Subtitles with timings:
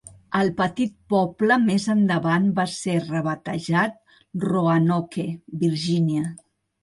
[0.37, 3.99] El petit poble més endavant va ser rebatejat
[4.45, 5.27] Roanoke,
[5.65, 6.33] Virgínia.